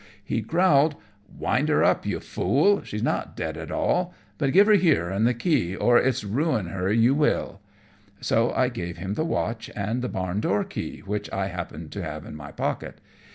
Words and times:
he 0.23 0.41
growled, 0.41 0.95
"Wind 1.37 1.69
her 1.69 1.83
up, 1.83 2.07
you 2.07 2.19
fool; 2.19 2.81
she's 2.81 3.03
not 3.03 3.35
dead 3.37 3.55
at 3.55 3.69
all; 3.69 4.15
but 4.39 4.51
give 4.51 4.65
her 4.65 4.73
here, 4.73 5.11
and 5.11 5.27
the 5.27 5.33
key, 5.35 5.75
or 5.75 5.99
it's 5.99 6.23
ruin 6.23 6.65
her 6.69 6.91
you 6.91 7.13
will." 7.13 7.59
So 8.19 8.51
I 8.51 8.69
gave 8.69 8.97
him 8.97 9.13
the 9.13 9.23
watch 9.23 9.69
and 9.75 10.01
the 10.01 10.09
barn 10.09 10.39
door 10.39 10.63
key, 10.63 11.01
which 11.01 11.31
I 11.31 11.49
happened 11.49 11.91
to 11.91 12.03
have 12.03 12.25
in 12.25 12.35
my 12.35 12.51
pocket. 12.51 12.99